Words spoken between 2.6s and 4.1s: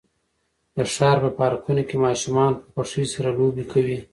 په خوښۍ سره لوبې کوي.